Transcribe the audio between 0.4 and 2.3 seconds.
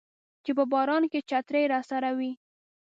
چې په باران کې چترۍ راسره